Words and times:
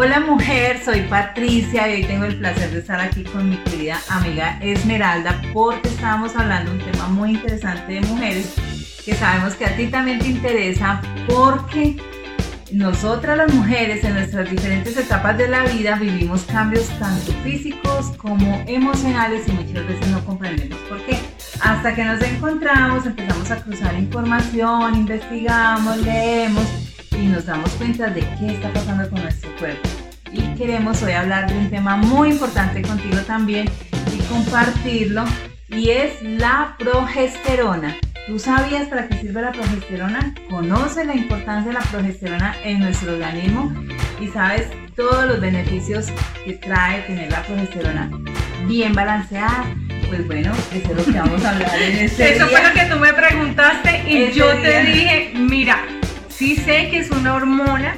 Hola 0.00 0.20
mujer, 0.20 0.80
soy 0.84 1.00
Patricia 1.00 1.88
y 1.88 1.94
hoy 1.94 2.04
tengo 2.04 2.24
el 2.24 2.38
placer 2.38 2.70
de 2.70 2.78
estar 2.78 3.00
aquí 3.00 3.24
con 3.24 3.50
mi 3.50 3.56
querida 3.56 3.98
amiga 4.10 4.56
Esmeralda 4.62 5.42
porque 5.52 5.88
estábamos 5.88 6.36
hablando 6.36 6.70
de 6.70 6.78
un 6.78 6.92
tema 6.92 7.08
muy 7.08 7.30
interesante 7.32 7.94
de 7.94 8.00
mujeres 8.02 8.54
que 9.04 9.14
sabemos 9.14 9.56
que 9.56 9.66
a 9.66 9.76
ti 9.76 9.88
también 9.88 10.20
te 10.20 10.28
interesa 10.28 11.02
porque 11.26 11.96
nosotras 12.70 13.38
las 13.38 13.52
mujeres 13.52 14.04
en 14.04 14.14
nuestras 14.14 14.48
diferentes 14.48 14.96
etapas 14.96 15.36
de 15.36 15.48
la 15.48 15.64
vida 15.64 15.96
vivimos 15.96 16.42
cambios 16.42 16.86
tanto 17.00 17.32
físicos 17.42 18.12
como 18.18 18.62
emocionales 18.68 19.48
y 19.48 19.50
muchas 19.50 19.84
veces 19.84 20.06
no 20.06 20.24
comprendemos 20.24 20.78
por 20.88 21.04
qué. 21.06 21.18
Hasta 21.60 21.96
que 21.96 22.04
nos 22.04 22.22
encontramos, 22.22 23.04
empezamos 23.04 23.50
a 23.50 23.56
cruzar 23.56 23.98
información, 23.98 24.94
investigamos, 24.94 25.96
leemos 25.96 26.66
y 27.20 27.26
nos 27.26 27.46
damos 27.46 27.70
cuenta 27.72 28.08
de 28.08 28.20
qué 28.38 28.54
está 28.54 28.72
pasando 28.72 29.10
con 29.10 29.22
nuestro 29.22 29.47
cuerpo. 29.58 29.88
Y 30.32 30.54
queremos 30.54 31.02
hoy 31.02 31.12
hablar 31.12 31.50
de 31.50 31.58
un 31.58 31.70
tema 31.70 31.96
muy 31.96 32.30
importante 32.30 32.82
contigo 32.82 33.18
también 33.26 33.68
y 34.14 34.18
compartirlo 34.24 35.24
y 35.68 35.90
es 35.90 36.22
la 36.22 36.76
progesterona. 36.78 37.96
¿Tú 38.26 38.38
sabías 38.38 38.88
para 38.88 39.08
qué 39.08 39.20
sirve 39.20 39.40
la 39.40 39.52
progesterona? 39.52 40.34
¿Conoces 40.50 41.06
la 41.06 41.14
importancia 41.14 41.68
de 41.68 41.78
la 41.78 41.80
progesterona 41.80 42.54
en 42.62 42.80
nuestro 42.80 43.12
organismo? 43.12 43.72
¿Y 44.20 44.28
sabes 44.28 44.66
todos 44.96 45.26
los 45.26 45.40
beneficios 45.40 46.08
que 46.44 46.54
trae 46.54 47.02
tener 47.02 47.30
la 47.30 47.42
progesterona 47.42 48.10
bien 48.66 48.92
balanceada? 48.92 49.64
Pues 50.08 50.26
bueno, 50.26 50.52
eso 50.74 50.90
es 50.90 50.96
lo 50.96 51.04
que 51.04 51.18
vamos 51.18 51.44
a 51.44 51.50
hablar 51.50 51.82
en 51.82 51.96
este 51.98 52.34
Eso 52.34 52.46
fue 52.48 52.62
lo 52.62 52.72
que 52.72 52.84
tú 52.86 52.98
me 52.98 53.12
preguntaste 53.12 54.04
y 54.06 54.32
yo 54.32 54.46
te 54.58 54.82
dije, 54.82 55.32
mira, 55.34 55.78
sí 56.28 56.56
sé 56.56 56.88
que 56.90 56.98
es 56.98 57.10
una 57.10 57.34
hormona, 57.34 57.96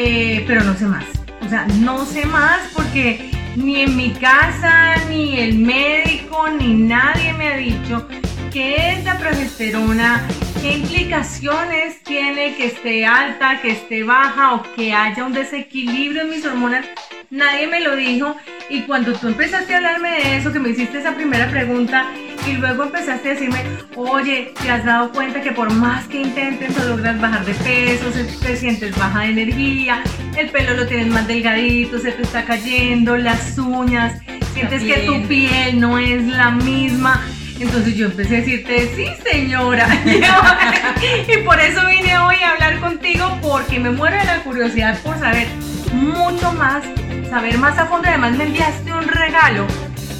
eh, 0.00 0.44
pero 0.46 0.62
no 0.62 0.76
sé 0.76 0.86
más. 0.86 1.04
O 1.44 1.48
sea, 1.48 1.66
no 1.80 2.06
sé 2.06 2.24
más 2.24 2.60
porque 2.72 3.32
ni 3.56 3.80
en 3.80 3.96
mi 3.96 4.10
casa, 4.10 4.94
ni 5.08 5.40
el 5.40 5.58
médico, 5.58 6.48
ni 6.50 6.72
nadie 6.74 7.32
me 7.32 7.48
ha 7.48 7.56
dicho 7.56 8.06
qué 8.52 8.92
es 8.92 9.04
la 9.04 9.18
progesterona, 9.18 10.24
qué 10.60 10.74
implicaciones 10.74 12.00
tiene 12.04 12.54
que 12.54 12.66
esté 12.66 13.06
alta, 13.06 13.60
que 13.60 13.72
esté 13.72 14.04
baja 14.04 14.54
o 14.54 14.62
que 14.76 14.92
haya 14.92 15.24
un 15.24 15.32
desequilibrio 15.32 16.22
en 16.22 16.30
mis 16.30 16.46
hormonas. 16.46 16.86
Nadie 17.30 17.66
me 17.66 17.80
lo 17.80 17.96
dijo 17.96 18.36
y 18.70 18.82
cuando 18.82 19.14
tú 19.14 19.26
empezaste 19.26 19.74
a 19.74 19.78
hablarme 19.78 20.10
de 20.12 20.36
eso, 20.36 20.52
que 20.52 20.60
me 20.60 20.68
hiciste 20.68 20.98
esa 20.98 21.16
primera 21.16 21.50
pregunta, 21.50 22.06
y 22.48 22.54
luego 22.54 22.84
empezaste 22.84 23.30
a 23.30 23.32
decirme, 23.34 23.62
oye, 23.96 24.52
¿te 24.60 24.70
has 24.70 24.84
dado 24.84 25.12
cuenta 25.12 25.40
que 25.40 25.52
por 25.52 25.72
más 25.72 26.06
que 26.08 26.22
intentes 26.22 26.76
no 26.76 26.84
logras 26.96 27.20
bajar 27.20 27.44
de 27.44 27.54
peso, 27.54 28.06
te 28.40 28.56
sientes 28.56 28.96
baja 28.96 29.20
de 29.20 29.30
energía, 29.30 30.02
el 30.36 30.48
pelo 30.50 30.74
lo 30.74 30.86
tienes 30.86 31.08
más 31.08 31.26
delgadito, 31.26 31.98
se 31.98 32.12
te 32.12 32.22
está 32.22 32.44
cayendo, 32.44 33.16
las 33.16 33.58
uñas, 33.58 34.20
sientes 34.54 34.82
que 34.82 35.00
tu 35.00 35.22
piel 35.26 35.78
no 35.80 35.98
es 35.98 36.24
la 36.24 36.50
misma? 36.50 37.22
Entonces 37.60 37.96
yo 37.96 38.06
empecé 38.06 38.36
a 38.36 38.40
decirte, 38.40 38.90
sí 38.94 39.06
señora. 39.30 39.88
y 41.28 41.38
por 41.44 41.58
eso 41.60 41.80
vine 41.86 42.16
hoy 42.18 42.36
a 42.36 42.52
hablar 42.52 42.78
contigo 42.80 43.36
porque 43.42 43.78
me 43.80 43.90
muero 43.90 44.16
de 44.16 44.24
la 44.24 44.42
curiosidad 44.42 44.98
por 45.00 45.18
saber 45.18 45.48
mucho 45.92 46.52
más, 46.52 46.84
saber 47.28 47.58
más 47.58 47.76
a 47.78 47.86
fondo. 47.86 48.08
Además 48.08 48.36
me 48.36 48.44
enviaste 48.44 48.92
un 48.92 49.08
regalo 49.08 49.66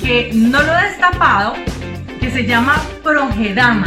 que 0.02 0.30
no 0.34 0.62
lo 0.62 0.78
he 0.78 0.82
destapado, 0.88 1.54
que 2.18 2.30
se 2.30 2.44
llama 2.46 2.82
Progedama. 3.02 3.86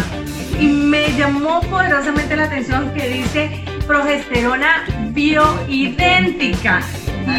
Y 0.60 0.68
me 0.68 1.12
llamó 1.18 1.62
poderosamente 1.62 2.36
la 2.36 2.46
atención 2.46 2.94
que 2.94 3.08
dice 3.08 3.64
progesterona 3.88 4.86
bioidéntica. 5.12 6.82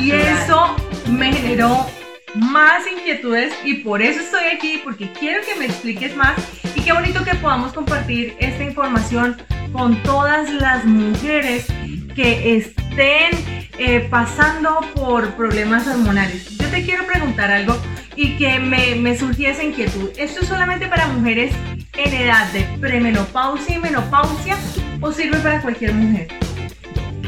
Y 0.00 0.12
eso 0.12 0.76
me 1.10 1.32
generó 1.32 1.86
más 2.34 2.82
inquietudes 2.86 3.52
y 3.64 3.74
por 3.74 4.02
eso 4.02 4.20
estoy 4.20 4.44
aquí, 4.54 4.80
porque 4.82 5.12
quiero 5.12 5.42
que 5.44 5.54
me 5.56 5.66
expliques 5.66 6.16
más 6.16 6.34
y 6.74 6.80
qué 6.80 6.92
bonito 6.92 7.24
que 7.24 7.34
podamos 7.36 7.72
compartir 7.72 8.34
esta 8.38 8.64
información 8.64 9.36
con 9.72 10.02
todas 10.02 10.50
las 10.50 10.84
mujeres 10.84 11.66
que 12.14 12.56
estén 12.56 13.30
eh, 13.78 14.06
pasando 14.10 14.80
por 14.94 15.34
problemas 15.34 15.86
hormonales. 15.86 16.56
Yo 16.58 16.68
te 16.68 16.84
quiero 16.84 17.06
preguntar 17.06 17.50
algo 17.50 17.76
y 18.16 18.36
que 18.36 18.58
me, 18.58 18.94
me 18.96 19.16
surgiese 19.16 19.64
inquietud. 19.64 20.10
¿Esto 20.16 20.40
es 20.42 20.48
solamente 20.48 20.86
para 20.86 21.08
mujeres 21.08 21.52
en 21.96 22.12
edad 22.14 22.50
de 22.52 22.62
premenopausia 22.80 23.76
y 23.76 23.78
menopausia 23.78 24.56
o 25.00 25.12
sirve 25.12 25.38
para 25.38 25.60
cualquier 25.62 25.94
mujer? 25.94 26.28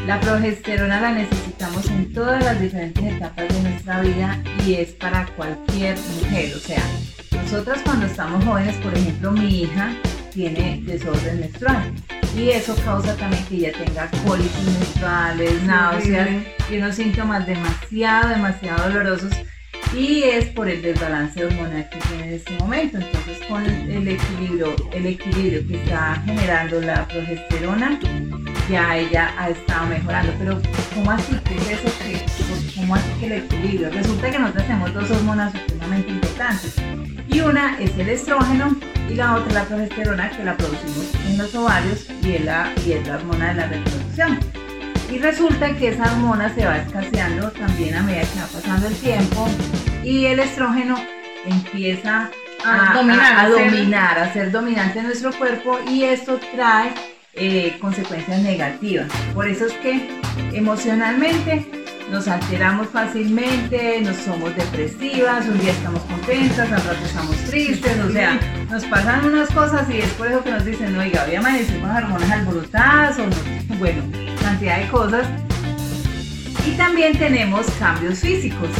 La 0.06 0.20
progesterona 0.20 1.00
la 1.00 1.12
necesitamos 1.12 1.86
en 1.86 2.12
todas 2.12 2.44
las 2.44 2.60
diferentes 2.60 3.02
etapas 3.02 3.48
de 3.48 3.62
nuestra 3.62 4.00
vida 4.02 4.42
y 4.66 4.74
es 4.74 4.92
para 4.92 5.26
cualquier 5.28 5.96
mujer. 6.20 6.54
O 6.54 6.58
sea, 6.58 6.82
nosotras 7.42 7.80
cuando 7.82 8.06
estamos 8.06 8.44
jóvenes, 8.44 8.76
por 8.76 8.94
ejemplo, 8.94 9.32
mi 9.32 9.62
hija 9.62 9.94
tiene 10.32 10.82
desorden 10.84 11.40
menstrual 11.40 11.92
y 12.36 12.50
eso 12.50 12.76
causa 12.84 13.16
también 13.16 13.44
que 13.46 13.56
ella 13.56 13.72
tenga 13.72 14.10
cólicos 14.26 14.64
menstruales, 14.78 15.62
náuseas 15.62 16.28
y 16.70 16.76
unos 16.76 16.96
síntomas 16.96 17.46
demasiado, 17.46 18.28
demasiado 18.28 18.88
dolorosos 18.88 19.32
y 19.96 20.24
es 20.24 20.46
por 20.46 20.68
el 20.68 20.82
desbalance 20.82 21.44
hormonal 21.44 21.88
que 21.88 21.98
tiene 21.98 22.24
en 22.24 22.32
este 22.34 22.52
momento. 22.58 22.98
Entonces, 22.98 23.38
con 23.48 23.64
el 23.64 24.08
equilibrio, 24.08 24.74
el 24.92 25.06
equilibrio 25.06 25.66
que 25.66 25.82
está 25.82 26.20
generando 26.24 26.80
la 26.80 27.06
progesterona, 27.06 27.98
ya 28.68 28.96
ella 28.96 29.32
ha 29.38 29.50
estado 29.50 29.86
mejorando. 29.86 30.32
Pero, 30.38 30.60
¿cómo 30.94 31.10
así? 31.10 31.36
¿Qué 31.44 31.54
es 31.54 31.84
eso? 31.84 31.90
¿Cómo 32.76 32.96
así 32.96 33.08
que 33.20 33.26
el 33.26 33.32
equilibrio? 33.32 33.90
Resulta 33.90 34.30
que 34.30 34.38
nosotros 34.38 34.66
tenemos 34.66 34.94
dos 34.94 35.10
hormonas 35.10 35.52
supremamente 35.52 36.10
importantes. 36.10 36.74
Y 37.28 37.40
una 37.40 37.78
es 37.78 37.96
el 37.96 38.08
estrógeno 38.08 38.76
y 39.08 39.14
la 39.14 39.36
otra 39.36 39.52
la 39.52 39.64
progesterona 39.64 40.30
que 40.30 40.44
la 40.44 40.56
producimos 40.56 41.06
en 41.26 41.38
los 41.38 41.54
ovarios 41.54 42.06
y 42.22 42.32
es 42.32 42.44
la, 42.44 42.72
y 42.86 42.92
es 42.92 43.06
la 43.06 43.16
hormona 43.16 43.48
de 43.48 43.54
la 43.54 43.66
reproducción. 43.66 44.38
Y 45.10 45.18
resulta 45.18 45.74
que 45.76 45.88
esa 45.88 46.10
hormona 46.12 46.52
se 46.54 46.64
va 46.64 46.78
escaseando 46.78 47.50
también 47.52 47.94
a 47.94 48.02
medida 48.02 48.22
que 48.22 48.40
va 48.40 48.46
pasando 48.46 48.88
el 48.88 48.94
tiempo 48.96 49.48
y 50.04 50.26
el 50.26 50.38
estrógeno 50.38 50.96
empieza 51.46 52.30
a, 52.64 52.94
dominar, 52.94 53.46
a, 53.46 53.48
dominar, 53.48 54.18
a 54.18 54.32
ser 54.32 54.50
dominante 54.50 54.98
en 54.98 55.06
nuestro 55.06 55.32
cuerpo 55.32 55.78
y 55.88 56.04
esto 56.04 56.38
trae 56.54 56.92
eh, 57.34 57.76
consecuencias 57.80 58.40
negativas. 58.42 59.10
Por 59.34 59.48
eso 59.48 59.66
es 59.66 59.72
que 59.74 60.08
emocionalmente 60.52 61.66
nos 62.10 62.28
alteramos 62.28 62.88
fácilmente, 62.88 64.00
nos 64.02 64.16
somos 64.18 64.54
depresivas, 64.54 65.46
un 65.46 65.58
día 65.58 65.72
estamos 65.72 66.00
contentas, 66.02 66.70
al 66.70 66.84
rato 66.84 67.04
estamos 67.04 67.36
tristes, 67.44 67.98
o 67.98 68.10
sea, 68.12 68.38
nos 68.70 68.84
pasan 68.84 69.24
unas 69.24 69.50
cosas 69.50 69.88
y 69.90 69.98
es 69.98 70.10
por 70.12 70.28
eso 70.28 70.44
que 70.44 70.50
nos 70.50 70.64
dicen, 70.64 70.96
oiga, 70.96 71.24
hoy 71.26 71.34
amanecimos 71.34 71.90
hormonas 71.90 72.30
alborotadas, 72.30 73.18
o 73.18 73.26
no, 73.26 73.76
bueno, 73.78 74.02
cantidad 74.40 74.78
de 74.80 74.88
cosas. 74.88 75.26
Y 76.66 76.72
también 76.76 77.18
tenemos 77.18 77.66
cambios 77.78 78.20
físicos, 78.20 78.70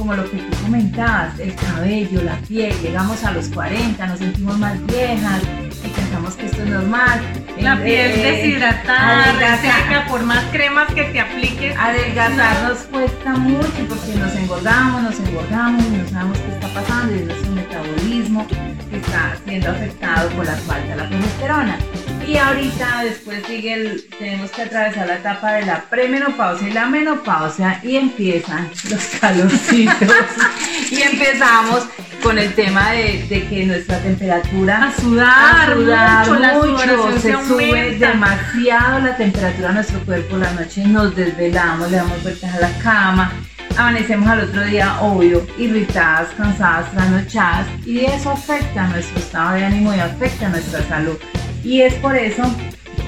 como 0.00 0.14
lo 0.14 0.24
que 0.30 0.38
tú 0.38 0.62
comentabas, 0.62 1.38
el 1.38 1.54
cabello, 1.54 2.22
la 2.22 2.36
piel, 2.48 2.74
llegamos 2.80 3.22
a 3.22 3.32
los 3.32 3.48
40, 3.48 4.06
nos 4.06 4.18
sentimos 4.18 4.58
más 4.58 4.74
viejas, 4.86 5.42
y 5.84 5.88
pensamos 5.88 6.36
que 6.36 6.46
esto 6.46 6.62
es 6.62 6.70
normal. 6.70 7.20
La 7.58 7.76
piel 7.82 8.22
deshidratada, 8.22 9.32
reseca, 9.32 10.06
por 10.08 10.22
más 10.22 10.42
cremas 10.52 10.90
que 10.94 11.04
te 11.04 11.20
apliques. 11.20 11.76
Adelgazar 11.76 12.62
nos 12.66 12.78
cuesta 12.84 13.34
mucho 13.34 13.68
porque 13.90 14.14
nos 14.18 14.34
engordamos, 14.36 15.02
nos 15.02 15.20
engordamos 15.20 15.84
y 15.84 15.90
no 15.90 16.08
sabemos 16.08 16.38
qué 16.38 16.52
está 16.52 16.68
pasando 16.68 17.14
y 17.14 17.18
es 17.18 17.26
nuestro 17.26 17.52
metabolismo 17.52 18.46
que 18.48 18.96
está 18.96 19.36
siendo 19.44 19.70
afectado 19.70 20.30
por 20.30 20.46
la 20.46 20.54
falta 20.54 20.88
de 20.88 20.96
la 20.96 21.08
progesterona. 21.10 21.78
Y 22.26 22.36
ahorita 22.36 23.04
después 23.04 23.42
sigue 23.46 23.74
el, 23.74 24.04
tenemos 24.18 24.50
que 24.50 24.62
atravesar 24.62 25.06
la 25.06 25.16
etapa 25.16 25.52
de 25.52 25.66
la 25.66 25.82
premenopausia 25.82 26.68
y 26.68 26.72
la 26.72 26.86
menopausia 26.86 27.80
y 27.82 27.96
empiezan 27.96 28.70
los 28.88 29.04
calorcitos. 29.20 30.08
Y 30.90 31.02
empezamos 31.02 31.86
con 32.22 32.38
el 32.38 32.52
tema 32.54 32.90
de, 32.90 33.46
que 33.48 33.64
nuestra 33.64 33.98
temperatura 33.98 34.88
a 34.88 35.00
sudar, 35.00 35.76
mucho, 35.76 37.18
se 37.18 37.32
sube 37.46 37.96
demasiado 37.98 39.00
la 39.00 39.16
temperatura 39.16 39.68
de 39.68 39.74
nuestro 39.74 40.00
cuerpo 40.00 40.36
la 40.36 40.50
noche 40.52 40.84
nos 40.84 41.14
desvelamos 41.14 41.90
le 41.90 41.98
damos 41.98 42.22
vueltas 42.22 42.54
a 42.54 42.60
la 42.60 42.78
cama 42.78 43.32
amanecemos 43.76 44.28
al 44.28 44.40
otro 44.40 44.64
día 44.64 45.00
obvio 45.00 45.46
irritadas 45.58 46.28
cansadas 46.36 46.90
trasnochadas 46.92 47.66
y 47.86 48.04
eso 48.04 48.30
afecta 48.30 48.88
nuestro 48.88 49.18
estado 49.18 49.54
de 49.54 49.64
ánimo 49.64 49.94
y 49.94 50.00
afecta 50.00 50.48
nuestra 50.48 50.82
salud 50.88 51.16
y 51.64 51.82
es 51.82 51.94
por 51.94 52.16
eso 52.16 52.42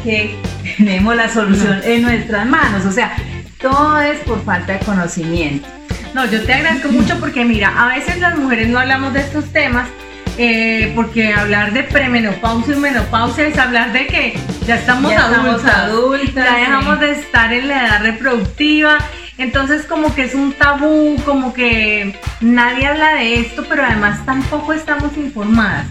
que 0.04 0.36
tenemos 0.76 1.16
la 1.16 1.28
solución 1.28 1.80
en 1.84 2.02
nuestras 2.02 2.46
manos. 2.46 2.84
O 2.86 2.92
sea 2.92 3.16
todo 3.62 4.00
es 4.00 4.18
por 4.20 4.44
falta 4.44 4.74
de 4.74 4.80
conocimiento. 4.80 5.66
No, 6.12 6.26
yo 6.26 6.44
te 6.44 6.52
agradezco 6.52 6.88
mucho 6.90 7.18
porque 7.18 7.44
mira, 7.44 7.72
a 7.74 7.94
veces 7.94 8.18
las 8.18 8.36
mujeres 8.36 8.68
no 8.68 8.80
hablamos 8.80 9.14
de 9.14 9.20
estos 9.20 9.50
temas 9.50 9.88
eh, 10.36 10.92
porque 10.94 11.32
hablar 11.32 11.72
de 11.72 11.84
premenopausia 11.84 12.74
y 12.74 12.78
menopausia 12.78 13.46
es 13.46 13.56
hablar 13.56 13.92
de 13.92 14.06
que 14.08 14.34
ya 14.66 14.76
estamos, 14.76 15.12
adultas, 15.14 16.34
ya 16.34 16.56
dejamos 16.56 17.00
de 17.00 17.12
estar 17.12 17.52
en 17.52 17.68
la 17.68 17.86
edad 17.86 18.02
reproductiva. 18.02 18.98
Entonces 19.38 19.86
como 19.86 20.14
que 20.14 20.24
es 20.24 20.34
un 20.34 20.52
tabú, 20.52 21.16
como 21.24 21.54
que 21.54 22.18
nadie 22.40 22.86
habla 22.86 23.14
de 23.14 23.40
esto, 23.40 23.64
pero 23.68 23.84
además 23.84 24.24
tampoco 24.26 24.72
estamos 24.72 25.16
informadas. 25.16 25.86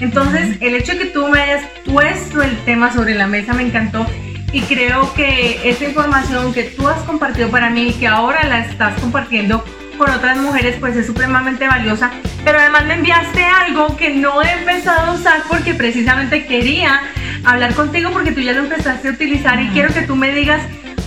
Entonces 0.00 0.56
el 0.60 0.74
hecho 0.74 0.92
de 0.92 0.98
que 0.98 1.04
tú 1.06 1.28
me 1.28 1.40
hayas 1.40 1.64
puesto 1.84 2.42
el 2.42 2.56
tema 2.64 2.92
sobre 2.92 3.14
la 3.14 3.26
mesa 3.26 3.52
me 3.54 3.62
encantó 3.62 4.06
y 4.52 4.60
creo 4.62 5.12
que 5.14 5.68
esa 5.68 5.84
información 5.84 6.52
que 6.52 6.64
tú 6.64 6.88
has 6.88 7.02
compartido 7.02 7.50
para 7.50 7.70
mí 7.70 7.88
y 7.88 7.92
que 7.92 8.06
ahora 8.06 8.44
la 8.44 8.60
estás 8.60 8.98
compartiendo 9.00 9.64
con 9.98 10.10
otras 10.10 10.38
mujeres 10.38 10.76
pues 10.78 10.96
es 10.96 11.06
supremamente 11.06 11.66
valiosa. 11.66 12.12
Pero 12.44 12.58
además 12.58 12.86
me 12.86 12.94
enviaste 12.94 13.44
algo 13.44 13.96
que 13.96 14.10
no 14.10 14.42
he 14.42 14.52
empezado 14.52 15.12
a 15.12 15.14
usar 15.14 15.42
porque 15.48 15.74
precisamente 15.74 16.46
quería 16.46 17.00
hablar 17.44 17.74
contigo 17.74 18.10
porque 18.12 18.32
tú 18.32 18.40
ya 18.40 18.52
lo 18.52 18.60
empezaste 18.60 19.08
a 19.08 19.12
utilizar 19.12 19.60
y 19.60 19.68
quiero 19.68 19.92
que 19.92 20.02
tú 20.02 20.16
me 20.16 20.32
digas 20.32 20.62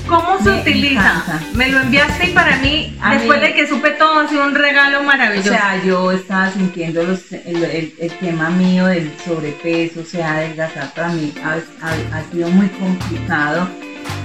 ¿Cómo 0.07 0.41
se 0.41 0.49
utiliza? 0.51 1.23
Me 1.53 1.69
lo 1.69 1.81
enviaste 1.81 2.29
y 2.29 2.33
para 2.33 2.55
mí, 2.57 2.97
después 3.11 3.41
de 3.41 3.53
que 3.53 3.67
supe 3.67 3.91
sido 4.25 4.43
un 4.45 4.55
regalo 4.55 5.03
maravilloso. 5.03 5.49
O 5.49 5.53
sea, 5.53 5.83
yo 5.83 6.11
estaba 6.11 6.51
sintiendo 6.51 7.01
el, 7.01 8.11
tema 8.19 8.49
mío 8.49 8.85
del 8.85 9.11
sobrepeso, 9.25 10.01
o 10.01 10.05
sea, 10.05 10.35
adelgazar 10.35 10.93
para 10.93 11.09
mí 11.09 11.33
ha, 11.43 12.23
sido 12.31 12.49
muy 12.49 12.67
complicado. 12.69 13.67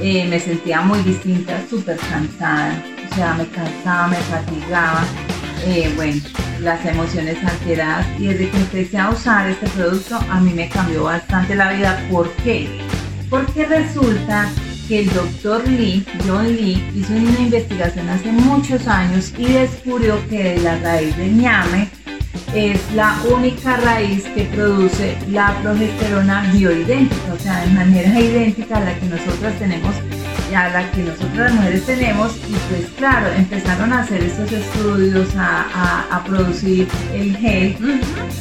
Eh, 0.00 0.26
me 0.28 0.38
sentía 0.38 0.80
muy 0.80 1.00
distinta, 1.00 1.60
súper 1.68 1.96
cansada, 1.96 2.82
o 3.10 3.14
sea, 3.14 3.34
me 3.34 3.46
cansaba, 3.48 4.08
me 4.08 4.16
fatigaba. 4.16 5.04
Eh, 5.64 5.92
bueno, 5.94 6.20
las 6.60 6.84
emociones 6.86 7.38
alteradas 7.44 8.06
y 8.18 8.26
desde 8.28 8.50
que 8.50 8.56
empecé 8.56 8.98
a 8.98 9.10
usar 9.10 9.48
este 9.48 9.68
producto 9.68 10.18
a 10.30 10.40
mí 10.40 10.52
me 10.52 10.68
cambió 10.68 11.04
bastante 11.04 11.54
la 11.54 11.72
vida. 11.72 12.02
¿Por 12.10 12.30
qué? 12.44 12.68
Porque 13.30 13.64
resulta 13.66 14.48
que 14.88 15.00
el 15.00 15.12
doctor 15.12 15.66
Lee, 15.68 16.04
John 16.26 16.48
Lee, 16.48 16.82
hizo 16.94 17.12
una 17.12 17.40
investigación 17.40 18.08
hace 18.08 18.32
muchos 18.32 18.86
años 18.86 19.32
y 19.38 19.46
descubrió 19.46 20.16
que 20.28 20.58
la 20.58 20.78
raíz 20.78 21.16
de 21.16 21.28
ñame 21.28 21.88
es 22.54 22.80
la 22.94 23.16
única 23.30 23.76
raíz 23.78 24.24
que 24.34 24.44
produce 24.44 25.16
la 25.30 25.56
progesterona 25.62 26.42
bioidéntica, 26.52 27.32
o 27.32 27.38
sea, 27.38 27.60
de 27.64 27.72
manera 27.72 28.20
idéntica 28.20 28.76
a 28.76 28.80
la 28.80 28.94
que 28.98 29.06
nosotras 29.06 29.58
tenemos 29.58 29.94
y 30.50 30.54
a 30.54 30.68
la 30.68 30.90
que 30.90 31.02
nosotras 31.02 31.36
las 31.36 31.54
mujeres 31.54 31.86
tenemos. 31.86 32.36
Y 32.48 32.52
pues 32.68 32.90
claro, 32.98 33.32
empezaron 33.32 33.92
a 33.92 34.00
hacer 34.00 34.22
estos 34.22 34.52
estudios, 34.52 35.28
a, 35.36 36.06
a 36.10 36.24
producir 36.24 36.86
el 37.14 37.36
gel 37.36 37.76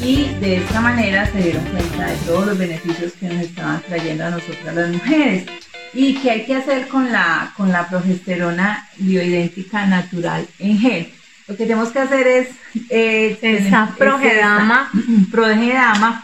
y 0.03 0.25
de 0.41 0.57
esta 0.57 0.81
manera 0.81 1.25
se 1.31 1.37
dieron 1.39 1.63
cuenta 1.65 2.07
de 2.07 2.15
todos 2.25 2.47
los 2.47 2.57
beneficios 2.57 3.13
que 3.13 3.27
nos 3.27 3.43
estaban 3.43 3.81
trayendo 3.87 4.25
a 4.25 4.29
nosotras 4.31 4.75
las 4.75 4.89
mujeres. 4.89 5.45
¿Y 5.93 6.15
qué 6.15 6.31
hay 6.31 6.45
que 6.45 6.55
hacer 6.55 6.87
con 6.87 7.11
la, 7.11 7.53
con 7.57 7.71
la 7.71 7.87
progesterona 7.87 8.87
bioidéntica 8.97 9.85
natural 9.85 10.47
en 10.59 10.79
gel? 10.79 11.09
Lo 11.47 11.55
que 11.57 11.63
tenemos 11.65 11.89
que 11.89 11.99
hacer 11.99 12.27
es... 12.27 12.49
Eh, 12.89 13.37
esa 13.41 13.93
progedama. 13.97 14.89
progedama. 15.31 16.23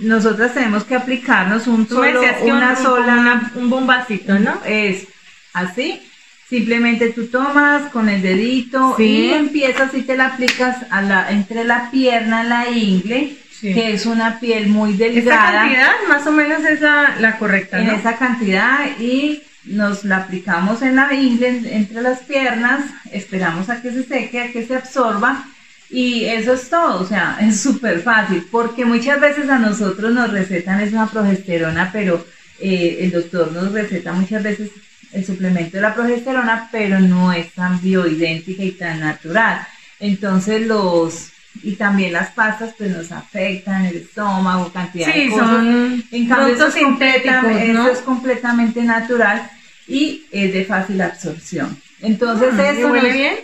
Nosotras 0.00 0.54
tenemos 0.54 0.82
que 0.82 0.96
aplicarnos 0.96 1.68
un 1.68 1.88
solo, 1.88 2.20
una 2.42 2.74
sola... 2.74 3.52
un 3.54 3.70
bombacito, 3.70 4.38
¿no? 4.38 4.60
Es 4.64 5.06
así. 5.52 6.02
Simplemente 6.48 7.10
tú 7.10 7.28
tomas 7.28 7.92
con 7.92 8.08
el 8.08 8.22
dedito 8.22 8.96
y 8.98 9.30
empiezas 9.30 9.94
y 9.94 10.02
te 10.02 10.16
la 10.16 10.26
aplicas 10.26 10.78
a 10.90 11.00
la, 11.00 11.30
entre 11.30 11.62
la 11.62 11.92
pierna, 11.92 12.42
la 12.42 12.68
ingle 12.68 13.36
que 13.60 13.92
es 13.92 14.06
una 14.06 14.40
piel 14.40 14.68
muy 14.68 14.94
delgada. 14.94 15.50
Esa 15.50 15.58
cantidad 15.58 16.08
más 16.08 16.26
o 16.26 16.32
menos 16.32 16.64
es 16.64 16.80
la, 16.80 17.36
correcta, 17.38 17.80
En 17.80 17.90
esa 17.90 18.16
cantidad 18.16 18.98
y 18.98 19.42
nos 19.64 20.04
la 20.04 20.18
aplicamos 20.18 20.82
en 20.82 20.96
la 20.96 21.12
ingle, 21.12 21.62
entre 21.74 22.00
las 22.00 22.20
piernas, 22.20 22.84
esperamos 23.12 23.68
a 23.68 23.82
que 23.82 23.92
se 23.92 24.04
seque, 24.04 24.40
a 24.40 24.52
que 24.52 24.66
se 24.66 24.74
absorba 24.74 25.44
y 25.90 26.24
eso 26.24 26.54
es 26.54 26.70
todo, 26.70 27.02
o 27.02 27.06
sea, 27.06 27.36
es 27.40 27.60
súper 27.60 28.00
fácil, 28.00 28.46
porque 28.50 28.84
muchas 28.84 29.20
veces 29.20 29.50
a 29.50 29.58
nosotros 29.58 30.12
nos 30.12 30.30
recetan 30.30 30.80
es 30.80 30.92
una 30.92 31.10
progesterona, 31.10 31.90
pero 31.92 32.24
eh, 32.60 32.98
el 33.00 33.10
doctor 33.10 33.52
nos 33.52 33.72
receta 33.72 34.12
muchas 34.12 34.42
veces 34.42 34.70
el 35.12 35.24
suplemento 35.24 35.76
de 35.76 35.82
la 35.82 35.94
progesterona, 35.94 36.68
pero 36.70 37.00
no 37.00 37.32
es 37.32 37.52
tan 37.52 37.80
bioidéntica 37.80 38.62
y 38.62 38.72
tan 38.72 39.00
natural. 39.00 39.66
Entonces 39.98 40.66
los 40.66 41.32
y 41.62 41.72
también 41.76 42.12
las 42.12 42.30
pastas 42.32 42.74
pues 42.76 42.90
nos 42.90 43.12
afectan 43.12 43.86
el 43.86 43.96
estómago, 43.96 44.72
cantidad 44.72 45.12
de 45.12 45.28
cosas. 45.28 45.48
Son 45.48 46.04
en 46.10 46.28
cambio 46.28 46.70
sintéticos, 46.70 47.88
es 47.92 47.98
completamente 48.00 48.82
natural 48.82 49.50
y 49.86 50.26
es 50.30 50.52
de 50.52 50.64
fácil 50.64 51.00
absorción. 51.00 51.76
Entonces 52.00 52.54
mm, 52.54 52.60
eso 52.60 52.88
huele 52.88 53.12
bien. 53.12 53.34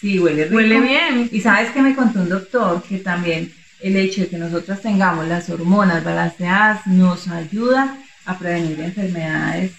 Sí, 0.00 0.18
huele 0.18 0.44
rico. 0.44 0.56
Huele 0.56 0.80
bien. 0.80 1.28
Y 1.32 1.40
sabes 1.40 1.70
que 1.70 1.80
me 1.80 1.94
contó 1.94 2.20
un 2.20 2.28
doctor 2.28 2.82
que 2.82 2.98
también 2.98 3.52
el 3.80 3.96
hecho 3.96 4.22
de 4.22 4.28
que 4.28 4.38
nosotras 4.38 4.82
tengamos 4.82 5.26
las 5.26 5.48
hormonas 5.50 6.04
balanceadas 6.04 6.86
nos 6.86 7.28
ayuda 7.28 7.96
a 8.24 8.38
prevenir 8.38 8.80
enfermedades 8.80 9.72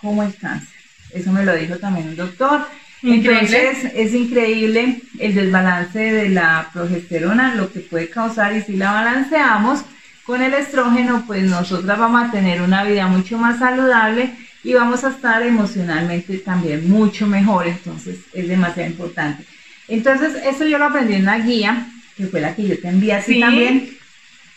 como 0.00 0.22
el 0.22 0.34
cáncer. 0.36 0.68
Eso 1.12 1.32
me 1.32 1.44
lo 1.44 1.54
dijo 1.54 1.76
también 1.76 2.08
un 2.08 2.16
doctor. 2.16 2.66
Entonces 3.02 3.84
es 3.94 4.14
increíble 4.14 5.00
el 5.18 5.34
desbalance 5.34 5.98
de 5.98 6.28
la 6.28 6.68
progesterona, 6.72 7.54
lo 7.54 7.72
que 7.72 7.80
puede 7.80 8.10
causar 8.10 8.54
y 8.54 8.62
si 8.62 8.76
la 8.76 8.92
balanceamos 8.92 9.84
con 10.24 10.42
el 10.42 10.54
estrógeno, 10.54 11.24
pues 11.26 11.42
nosotras 11.44 11.98
vamos 11.98 12.28
a 12.28 12.30
tener 12.30 12.60
una 12.62 12.84
vida 12.84 13.06
mucho 13.06 13.38
más 13.38 13.58
saludable 13.58 14.30
y 14.62 14.74
vamos 14.74 15.02
a 15.04 15.10
estar 15.10 15.42
emocionalmente 15.42 16.38
también 16.38 16.88
mucho 16.90 17.26
mejor, 17.26 17.66
entonces 17.66 18.18
es 18.32 18.48
demasiado 18.48 18.90
importante. 18.90 19.44
Entonces 19.88 20.34
eso 20.44 20.66
yo 20.66 20.78
lo 20.78 20.86
aprendí 20.86 21.14
en 21.14 21.22
una 21.22 21.38
guía, 21.38 21.86
que 22.16 22.26
fue 22.26 22.40
la 22.40 22.54
que 22.54 22.68
yo 22.68 22.78
te 22.78 22.88
envié 22.88 23.14
así 23.14 23.40
también, 23.40 23.96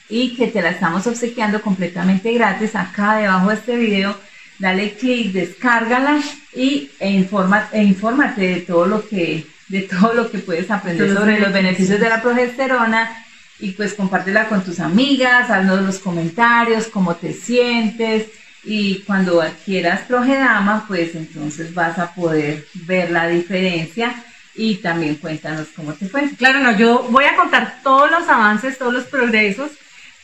y 0.09 0.35
que 0.35 0.47
te 0.47 0.61
la 0.61 0.71
estamos 0.71 1.07
obsequiando 1.07 1.61
completamente 1.61 2.33
gratis 2.33 2.75
acá 2.75 3.15
debajo 3.15 3.49
de 3.49 3.55
este 3.55 3.77
video 3.77 4.15
dale 4.59 4.93
clic, 4.93 5.31
descárgala 5.31 6.21
y, 6.55 6.91
e, 6.99 7.09
informa, 7.09 7.69
e 7.71 7.83
infórmate 7.83 8.41
de 8.41 8.61
todo 8.61 8.85
lo 8.85 9.07
que 9.07 9.45
de 9.69 9.81
todo 9.83 10.13
lo 10.13 10.29
que 10.29 10.39
puedes 10.39 10.69
aprender 10.69 11.13
sobre 11.13 11.39
los 11.39 11.51
beneficios 11.51 11.99
de 11.99 12.09
la 12.09 12.21
progesterona 12.21 13.25
y 13.59 13.71
pues 13.71 13.93
compártela 13.93 14.49
con 14.49 14.63
tus 14.63 14.79
amigas, 14.79 15.49
haznos 15.49 15.81
los 15.81 15.99
comentarios, 15.99 16.87
cómo 16.87 17.15
te 17.15 17.33
sientes 17.33 18.27
y 18.63 18.99
cuando 18.99 19.41
adquieras 19.41 20.01
Progedama 20.01 20.85
pues 20.87 21.15
entonces 21.15 21.73
vas 21.73 21.97
a 21.97 22.13
poder 22.13 22.67
ver 22.73 23.09
la 23.09 23.27
diferencia 23.27 24.13
y 24.53 24.75
también 24.75 25.15
cuéntanos 25.15 25.67
cómo 25.75 25.93
te 25.93 26.07
fue. 26.07 26.29
Claro, 26.37 26.59
no, 26.59 26.77
yo 26.77 27.07
voy 27.09 27.25
a 27.25 27.35
contar 27.35 27.79
todos 27.83 28.11
los 28.11 28.27
avances, 28.29 28.77
todos 28.77 28.93
los 28.93 29.05
progresos 29.05 29.71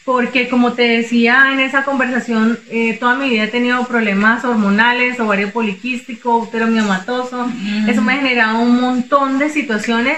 porque 0.09 0.49
como 0.49 0.73
te 0.73 0.81
decía 0.81 1.51
en 1.53 1.59
esa 1.59 1.83
conversación, 1.83 2.57
eh, 2.71 2.97
toda 2.99 3.13
mi 3.13 3.29
vida 3.29 3.43
he 3.43 3.47
tenido 3.47 3.85
problemas 3.85 4.43
hormonales, 4.43 5.19
ovario 5.19 5.51
poliquístico, 5.51 6.35
útero 6.39 6.65
miomatoso. 6.65 7.47
Eso 7.87 8.01
me 8.01 8.13
ha 8.13 8.15
generado 8.15 8.59
un 8.59 8.81
montón 8.81 9.37
de 9.37 9.51
situaciones 9.51 10.17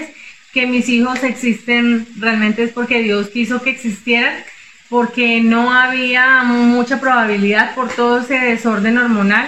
que 0.50 0.66
mis 0.66 0.88
hijos 0.88 1.22
existen 1.24 2.06
realmente 2.16 2.62
es 2.62 2.70
porque 2.72 3.02
Dios 3.02 3.28
quiso 3.28 3.60
que 3.60 3.68
existieran, 3.68 4.32
porque 4.88 5.42
no 5.42 5.70
había 5.74 6.42
mucha 6.44 6.98
probabilidad 6.98 7.74
por 7.74 7.90
todo 7.90 8.22
ese 8.22 8.38
desorden 8.38 8.96
hormonal. 8.96 9.46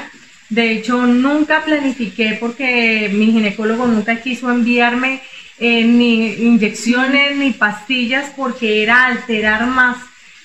De 0.50 0.72
hecho, 0.72 1.06
nunca 1.06 1.64
planifiqué 1.64 2.36
porque 2.38 3.10
mi 3.14 3.32
ginecólogo 3.32 3.86
nunca 3.86 4.20
quiso 4.20 4.50
enviarme 4.50 5.22
eh, 5.58 5.84
ni 5.84 6.34
inyecciones 6.34 7.34
ni 7.38 7.52
pastillas 7.52 8.30
porque 8.36 8.82
era 8.82 9.06
alterar 9.06 9.64
más 9.68 9.96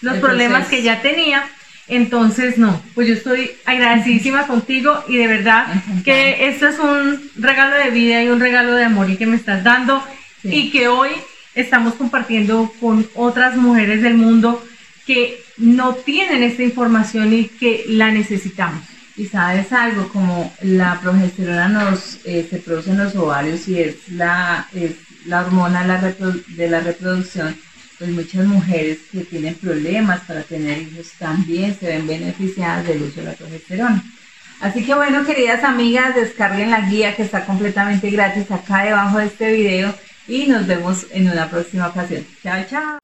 los 0.02 0.18
problemas 0.18 0.68
que 0.68 0.82
ya 0.82 1.02
tenía. 1.02 1.44
Entonces, 1.88 2.58
no, 2.58 2.82
pues 2.94 3.08
yo 3.08 3.16
estoy 3.16 3.52
agradecidísima 3.66 4.46
contigo 4.46 5.04
y 5.08 5.18
de 5.18 5.28
verdad 5.28 5.66
que 6.06 6.48
esto 6.48 6.68
es 6.68 6.78
un 6.78 7.32
regalo 7.36 7.76
de 7.76 7.90
vida 7.90 8.24
y 8.24 8.30
un 8.30 8.40
regalo 8.40 8.76
de 8.76 8.86
amor 8.86 9.10
y 9.10 9.18
que 9.18 9.26
me 9.26 9.36
estás 9.36 9.64
dando 9.64 10.04
y 10.44 10.70
que 10.70 10.88
hoy 10.88 11.10
estamos 11.56 11.96
compartiendo 11.96 12.72
con 12.80 13.08
otras 13.16 13.56
mujeres 13.56 14.04
del 14.04 14.14
mundo 14.14 14.64
que 15.08 15.44
no 15.58 15.96
tienen 15.96 16.44
esta 16.44 16.62
información 16.62 17.34
y 17.34 17.46
que 17.46 17.86
la 17.88 18.12
necesitamos. 18.12 18.84
Y 19.18 19.26
sabes 19.26 19.74
algo, 19.74 20.08
como 20.10 20.54
la 20.62 21.00
progesterona 21.02 21.68
nos, 21.68 22.20
eh, 22.24 22.48
se 22.50 22.60
produce 22.60 22.92
en 22.92 23.00
los 23.00 23.16
ovarios 23.16 23.68
y 23.68 23.80
es 23.80 24.08
la, 24.10 24.68
es 24.74 24.92
la 25.26 25.42
hormona 25.42 25.84
de 25.84 26.70
la 26.70 26.80
reproducción, 26.80 27.58
pues 28.00 28.10
muchas 28.12 28.46
mujeres 28.46 28.98
que 29.12 29.20
tienen 29.20 29.56
problemas 29.56 30.22
para 30.22 30.42
tener 30.44 30.80
hijos 30.80 31.12
también 31.20 31.78
se 31.78 31.88
ven 31.88 32.08
beneficiadas 32.08 32.88
del 32.88 33.04
uso 33.04 33.20
de 33.20 33.28
la 33.28 33.34
progesterona. 33.34 34.04
Así 34.62 34.84
que 34.84 34.96
bueno, 34.96 35.26
queridas 35.26 35.64
amigas, 35.64 36.16
descarguen 36.16 36.72
la 36.72 36.90
guía 36.90 37.16
que 37.16 37.24
está 37.24 37.46
completamente 37.46 38.10
gratis 38.10 38.50
acá 38.50 38.84
debajo 38.84 39.18
de 39.18 39.26
este 39.26 39.52
video 39.52 39.94
y 40.28 40.48
nos 40.48 40.66
vemos 40.66 41.06
en 41.12 41.30
una 41.30 41.50
próxima 41.50 41.88
ocasión. 41.88 42.26
Chao, 42.42 42.64
chao. 42.70 42.98